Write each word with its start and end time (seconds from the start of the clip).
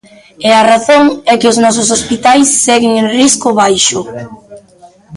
E 0.47 0.49
a 0.61 0.63
razón 0.71 1.05
é 1.31 1.33
que 1.39 1.49
os 1.51 1.57
nosos 1.63 1.87
hospitais 1.95 2.47
seguen 2.65 2.93
en 3.01 3.07
risco 3.19 3.47
baixo. 3.61 3.99